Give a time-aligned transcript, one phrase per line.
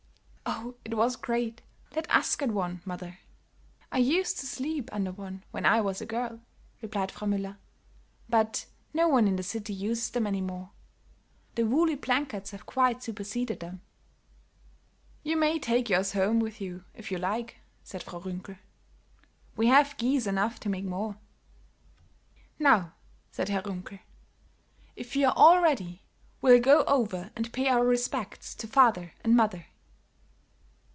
[0.53, 1.61] "Oh, it was great;
[1.95, 3.19] let us get one, mother."
[3.91, 6.41] "I used to sleep under one when I was a girl,"
[6.81, 7.57] replied Frau Müller,
[8.27, 10.71] "but no one in the city uses them any more;
[11.55, 13.81] the woolly blankets have quite superceded them."
[15.23, 18.57] "You may take yours home with you, if you like," said Frau Runkel,
[19.55, 21.17] "we have geese enough to make more."
[22.59, 22.93] "Now,"
[23.31, 23.99] said Herr Runkel,
[24.97, 26.01] "if you are all ready,
[26.41, 29.67] we'll go over and pay our respects to father and mother."